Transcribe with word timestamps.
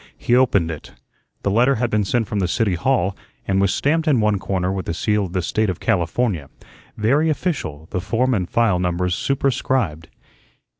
He 0.17 0.35
opened 0.35 0.71
it. 0.71 0.93
The 1.43 1.51
letter 1.51 1.75
had 1.75 1.91
been 1.91 2.05
sent 2.05 2.27
from 2.27 2.39
the 2.39 2.47
City 2.47 2.73
Hall 2.73 3.15
and 3.47 3.61
was 3.61 3.71
stamped 3.71 4.07
in 4.07 4.19
one 4.19 4.39
corner 4.39 4.71
with 4.71 4.87
the 4.87 4.95
seal 4.95 5.25
of 5.25 5.33
the 5.33 5.43
State 5.43 5.69
of 5.69 5.79
California, 5.79 6.49
very 6.97 7.29
official; 7.29 7.87
the 7.91 8.01
form 8.01 8.33
and 8.33 8.49
file 8.49 8.79
numbers 8.79 9.13
superscribed. 9.13 10.07